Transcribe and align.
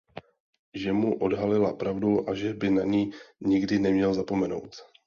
Že 0.81 0.89
mu 0.99 1.09
odhalila 1.27 1.71
pravdu 1.81 2.11
a 2.29 2.35
že 2.41 2.49
by 2.59 2.67
na 2.71 2.83
ni 2.83 3.11
nikdy 3.41 3.79
neměl 3.79 4.13
zapomenout. 4.13 4.73